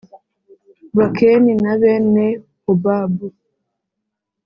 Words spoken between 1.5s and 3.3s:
na bene Hobabu